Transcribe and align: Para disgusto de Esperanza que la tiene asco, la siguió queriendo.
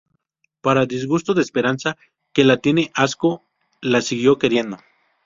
Para 0.61 0.87
disgusto 0.87 1.35
de 1.35 1.43
Esperanza 1.43 1.95
que 2.33 2.43
la 2.43 2.57
tiene 2.57 2.89
asco, 2.95 3.43
la 3.81 4.01
siguió 4.01 4.39
queriendo. 4.39 4.79